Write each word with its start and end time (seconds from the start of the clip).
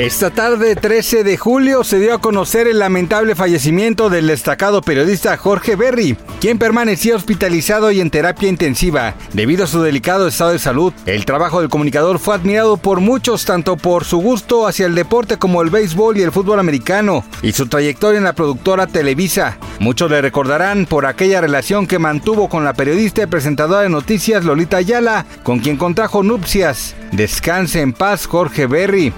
Esta 0.00 0.30
tarde 0.30 0.76
13 0.76 1.24
de 1.24 1.36
julio 1.36 1.84
se 1.84 1.98
dio 1.98 2.14
a 2.14 2.20
conocer 2.22 2.66
el 2.66 2.78
lamentable 2.78 3.34
fallecimiento 3.34 4.08
del 4.08 4.28
destacado 4.28 4.80
periodista 4.80 5.36
Jorge 5.36 5.76
Berry, 5.76 6.16
quien 6.40 6.58
permanecía 6.58 7.14
hospitalizado 7.14 7.90
y 7.90 8.00
en 8.00 8.08
terapia 8.08 8.48
intensiva 8.48 9.14
debido 9.34 9.64
a 9.64 9.66
su 9.66 9.82
delicado 9.82 10.26
estado 10.26 10.52
de 10.52 10.58
salud. 10.58 10.94
El 11.04 11.26
trabajo 11.26 11.60
del 11.60 11.68
comunicador 11.68 12.18
fue 12.18 12.34
admirado 12.34 12.78
por 12.78 13.00
muchos 13.00 13.44
tanto 13.44 13.76
por 13.76 14.06
su 14.06 14.16
gusto 14.16 14.66
hacia 14.66 14.86
el 14.86 14.94
deporte 14.94 15.36
como 15.36 15.60
el 15.60 15.68
béisbol 15.68 16.16
y 16.16 16.22
el 16.22 16.32
fútbol 16.32 16.60
americano 16.60 17.22
y 17.42 17.52
su 17.52 17.66
trayectoria 17.66 18.16
en 18.16 18.24
la 18.24 18.32
productora 18.32 18.86
Televisa. 18.86 19.58
Muchos 19.80 20.10
le 20.10 20.22
recordarán 20.22 20.86
por 20.86 21.04
aquella 21.04 21.42
relación 21.42 21.86
que 21.86 21.98
mantuvo 21.98 22.48
con 22.48 22.64
la 22.64 22.72
periodista 22.72 23.22
y 23.22 23.26
presentadora 23.26 23.82
de 23.82 23.90
noticias 23.90 24.46
Lolita 24.46 24.78
Ayala, 24.78 25.26
con 25.42 25.58
quien 25.58 25.76
contrajo 25.76 26.22
nupcias. 26.22 26.94
Descanse 27.12 27.82
en 27.82 27.92
paz 27.92 28.24
Jorge 28.24 28.66
Berry. 28.66 29.12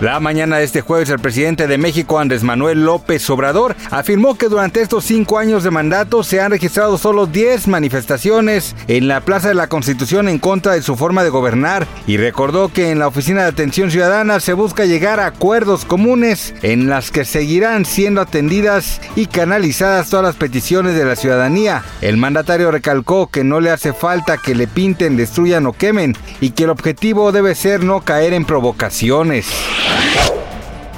La 0.00 0.20
mañana 0.20 0.58
de 0.58 0.64
este 0.64 0.80
jueves, 0.80 1.10
el 1.10 1.18
presidente 1.18 1.66
de 1.66 1.76
México, 1.76 2.20
Andrés 2.20 2.44
Manuel 2.44 2.84
López 2.84 3.28
Obrador, 3.30 3.74
afirmó 3.90 4.38
que 4.38 4.46
durante 4.46 4.80
estos 4.80 5.04
cinco 5.04 5.38
años 5.38 5.64
de 5.64 5.72
mandato 5.72 6.22
se 6.22 6.40
han 6.40 6.52
registrado 6.52 6.98
solo 6.98 7.26
10 7.26 7.66
manifestaciones 7.66 8.76
en 8.86 9.08
la 9.08 9.22
Plaza 9.22 9.48
de 9.48 9.54
la 9.54 9.66
Constitución 9.66 10.28
en 10.28 10.38
contra 10.38 10.74
de 10.74 10.82
su 10.82 10.94
forma 10.94 11.24
de 11.24 11.30
gobernar 11.30 11.84
y 12.06 12.16
recordó 12.16 12.72
que 12.72 12.92
en 12.92 13.00
la 13.00 13.08
Oficina 13.08 13.42
de 13.42 13.48
Atención 13.48 13.90
Ciudadana 13.90 14.38
se 14.38 14.52
busca 14.52 14.84
llegar 14.84 15.18
a 15.18 15.26
acuerdos 15.26 15.84
comunes 15.84 16.54
en 16.62 16.88
las 16.88 17.10
que 17.10 17.24
seguirán 17.24 17.84
siendo 17.84 18.20
atendidas 18.20 19.00
y 19.16 19.26
canalizadas 19.26 20.10
todas 20.10 20.24
las 20.24 20.36
peticiones 20.36 20.94
de 20.94 21.06
la 21.06 21.16
ciudadanía. 21.16 21.82
El 22.02 22.18
mandatario 22.18 22.70
recalcó 22.70 23.26
que 23.26 23.42
no 23.42 23.58
le 23.58 23.72
hace 23.72 23.92
falta 23.92 24.38
que 24.38 24.54
le 24.54 24.68
pinten, 24.68 25.16
destruyan 25.16 25.66
o 25.66 25.72
quemen 25.72 26.16
y 26.40 26.50
que 26.50 26.64
el 26.64 26.70
objetivo 26.70 27.32
debe 27.32 27.56
ser 27.56 27.82
no 27.82 28.02
caer 28.02 28.32
en 28.32 28.44
provocaciones. 28.44 29.48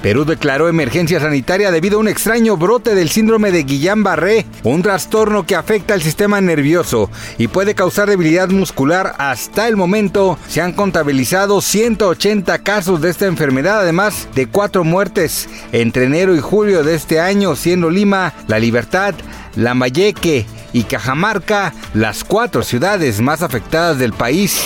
Perú 0.02 0.24
declaró 0.24 0.68
emergencia 0.68 1.20
sanitaria 1.20 1.70
debido 1.70 1.98
a 1.98 2.00
un 2.00 2.08
extraño 2.08 2.56
brote 2.56 2.94
del 2.94 3.10
síndrome 3.10 3.52
de 3.52 3.66
Guillain-Barré, 3.66 4.46
un 4.64 4.82
trastorno 4.82 5.44
que 5.44 5.56
afecta 5.56 5.92
al 5.92 6.00
sistema 6.00 6.40
nervioso 6.40 7.10
y 7.36 7.48
puede 7.48 7.74
causar 7.74 8.08
debilidad 8.08 8.48
muscular. 8.48 9.14
Hasta 9.18 9.68
el 9.68 9.76
momento 9.76 10.38
se 10.48 10.62
han 10.62 10.72
contabilizado 10.72 11.60
180 11.60 12.60
casos 12.60 13.02
de 13.02 13.10
esta 13.10 13.26
enfermedad, 13.26 13.80
además 13.80 14.26
de 14.34 14.46
cuatro 14.46 14.84
muertes 14.84 15.48
entre 15.72 16.04
enero 16.04 16.34
y 16.34 16.40
julio 16.40 16.82
de 16.82 16.94
este 16.94 17.20
año, 17.20 17.54
siendo 17.54 17.90
Lima, 17.90 18.32
La 18.46 18.58
Libertad, 18.58 19.14
Lambayeque 19.54 20.46
y 20.72 20.84
Cajamarca 20.84 21.74
las 21.92 22.24
cuatro 22.24 22.62
ciudades 22.62 23.20
más 23.20 23.42
afectadas 23.42 23.98
del 23.98 24.14
país. 24.14 24.62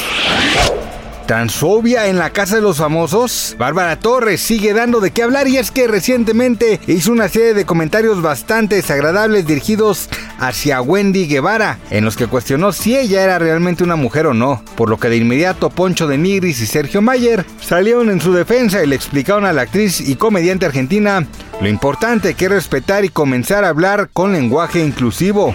Transfobia 1.27 2.09
en 2.09 2.19
la 2.19 2.31
casa 2.31 2.57
de 2.57 2.63
los 2.63 2.77
famosos. 2.77 3.57
Bárbara 3.59 3.99
Torres 3.99 4.43
sigue 4.43 4.75
dando 4.75 5.01
de 5.01 5.11
qué 5.11 5.23
hablar 5.23 5.49
y 5.49 5.57
es 5.57 5.71
que 5.71 5.89
recientemente 5.89 6.81
hizo 6.87 7.13
una 7.13 7.29
serie 7.29 7.55
de 7.55 7.65
comentarios 7.65 8.21
bastante 8.21 8.77
desagradables 8.77 9.47
dirigidos 9.47 10.11
hacia 10.39 10.83
Wendy 10.83 11.27
Guevara, 11.27 11.79
en 11.91 12.05
los 12.05 12.17
que 12.17 12.27
cuestionó 12.27 12.73
si 12.73 12.97
ella 12.97 13.23
era 13.23 13.39
realmente 13.39 13.85
una 13.85 13.97
mujer 13.97 14.27
o 14.27 14.35
no, 14.35 14.63
por 14.77 14.91
lo 14.91 14.99
que 14.99 15.09
de 15.09 15.17
inmediato 15.17 15.71
Poncho 15.71 16.07
de 16.07 16.19
Nigris 16.19 16.61
y 16.61 16.67
Sergio 16.67 17.01
Mayer 17.01 17.47
salieron 17.61 18.11
en 18.11 18.21
su 18.21 18.35
defensa 18.35 18.83
y 18.83 18.87
le 18.87 18.97
explicaron 18.97 19.47
a 19.47 19.53
la 19.53 19.63
actriz 19.63 20.01
y 20.01 20.17
comediante 20.17 20.67
argentina 20.67 21.27
lo 21.61 21.69
importante 21.69 22.35
que 22.35 22.47
es 22.47 22.51
respetar 22.51 23.05
y 23.05 23.09
comenzar 23.09 23.65
a 23.65 23.69
hablar 23.69 24.11
con 24.13 24.33
lenguaje 24.33 24.81
inclusivo. 24.81 25.55